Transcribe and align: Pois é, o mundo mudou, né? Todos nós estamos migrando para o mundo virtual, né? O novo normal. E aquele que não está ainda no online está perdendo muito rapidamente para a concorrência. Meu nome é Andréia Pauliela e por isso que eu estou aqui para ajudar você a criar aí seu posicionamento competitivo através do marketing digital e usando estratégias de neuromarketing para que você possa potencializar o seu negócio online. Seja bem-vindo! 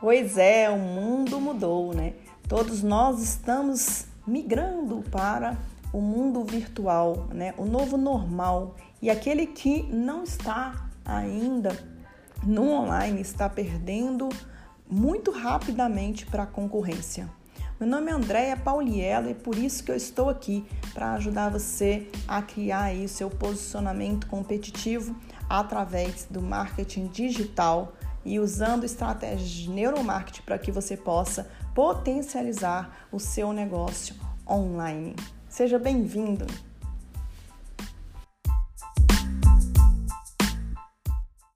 Pois 0.00 0.38
é, 0.38 0.70
o 0.70 0.78
mundo 0.78 1.38
mudou, 1.38 1.92
né? 1.92 2.14
Todos 2.48 2.82
nós 2.82 3.20
estamos 3.22 4.06
migrando 4.26 5.04
para 5.10 5.58
o 5.92 6.00
mundo 6.00 6.42
virtual, 6.42 7.28
né? 7.34 7.52
O 7.58 7.66
novo 7.66 7.98
normal. 7.98 8.76
E 9.02 9.10
aquele 9.10 9.46
que 9.46 9.82
não 9.92 10.24
está 10.24 10.88
ainda 11.04 11.78
no 12.42 12.70
online 12.70 13.20
está 13.20 13.46
perdendo 13.46 14.30
muito 14.88 15.30
rapidamente 15.30 16.24
para 16.24 16.44
a 16.44 16.46
concorrência. 16.46 17.28
Meu 17.78 17.86
nome 17.86 18.10
é 18.10 18.14
Andréia 18.14 18.56
Pauliela 18.56 19.30
e 19.30 19.34
por 19.34 19.58
isso 19.58 19.84
que 19.84 19.92
eu 19.92 19.96
estou 19.96 20.30
aqui 20.30 20.64
para 20.94 21.12
ajudar 21.12 21.50
você 21.50 22.08
a 22.26 22.40
criar 22.40 22.84
aí 22.84 23.06
seu 23.06 23.28
posicionamento 23.28 24.26
competitivo 24.26 25.14
através 25.46 26.26
do 26.30 26.40
marketing 26.40 27.08
digital 27.08 27.92
e 28.24 28.38
usando 28.38 28.84
estratégias 28.84 29.48
de 29.48 29.70
neuromarketing 29.70 30.42
para 30.42 30.58
que 30.58 30.70
você 30.70 30.96
possa 30.96 31.50
potencializar 31.74 33.06
o 33.10 33.18
seu 33.18 33.52
negócio 33.52 34.14
online. 34.46 35.14
Seja 35.48 35.78
bem-vindo! 35.78 36.46